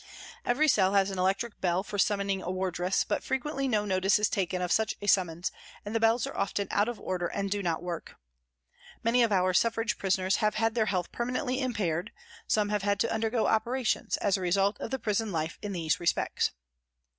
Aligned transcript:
Every 0.43 0.67
cell 0.67 0.95
has 0.95 1.11
an 1.11 1.19
electric 1.19 1.61
bell 1.61 1.83
for 1.83 1.99
summoning 1.99 2.41
a 2.41 2.49
wardress, 2.49 3.03
but 3.03 3.23
frequently 3.23 3.67
no 3.67 3.85
notice 3.85 4.17
is 4.17 4.29
taken 4.29 4.59
of 4.59 4.71
such 4.71 4.95
a 4.99 5.05
summons, 5.05 5.51
and 5.85 5.93
the 5.93 5.99
bells 5.99 6.25
are 6.25 6.35
often 6.35 6.67
out 6.71 6.89
of 6.89 6.99
order 6.99 7.27
and 7.27 7.51
do 7.51 7.61
not 7.61 7.83
work. 7.83 8.15
Many 9.03 9.21
of 9.21 9.31
our 9.31 9.53
Suffrage 9.53 9.99
prisoners 9.99 10.37
have 10.37 10.55
had 10.55 10.73
their 10.73 10.87
health 10.87 11.11
permanently 11.11 11.59
im 11.59 11.73
paired, 11.75 12.11
some 12.47 12.69
have 12.69 12.81
had 12.81 12.99
to 13.01 13.13
undergo 13.13 13.45
operations, 13.45 14.17
as 14.17 14.37
a 14.37 14.41
result 14.41 14.75
of 14.81 14.89
the 14.89 14.97
prison 14.97 15.31
life 15.31 15.59
in 15.61 15.71
these 15.71 15.99
respects. 15.99 16.49